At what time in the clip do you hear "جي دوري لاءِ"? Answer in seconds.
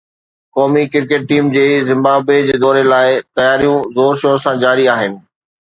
2.47-3.11